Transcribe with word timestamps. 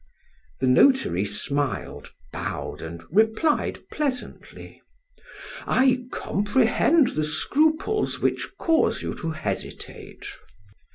The 0.61 0.65
notary 0.65 1.23
smiled, 1.25 2.11
bowed, 2.33 2.81
and 2.81 3.03
replied 3.11 3.87
pleasantly: 3.91 4.81
"I 5.67 6.05
comprehend 6.09 7.09
the 7.09 7.23
scruples 7.23 8.19
which 8.19 8.49
cause 8.57 9.03
you 9.03 9.13
to 9.19 9.29
hesitate. 9.29 10.25